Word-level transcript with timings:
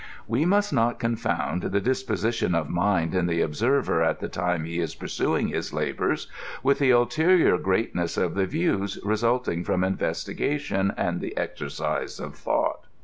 We 0.27 0.45
must 0.45 0.73
not 0.73 0.97
confound 0.97 1.61
the 1.61 1.79
disposition 1.79 2.55
of 2.55 2.71
mind 2.71 3.13
in 3.13 3.27
the 3.27 3.43
ob 3.43 3.53
server 3.55 4.01
at 4.01 4.17
the 4.19 4.29
time 4.29 4.63
he 4.65 4.79
is 4.79 4.95
pursuing 4.95 5.49
his 5.49 5.73
labors, 5.73 6.25
with 6.63 6.79
the 6.79 6.89
ulterior 6.89 7.55
gieatneH. 7.59 8.17
of 8.19 8.33
the 8.33 8.47
viewi 8.47 8.87
tesolting 9.05 9.63
fiom 9.63 9.95
inyestigation 9.95 10.91
and 10.97 11.21
th« 11.21 11.33
exercise 11.37 12.19
of 12.19 12.33
thought. 12.33 12.87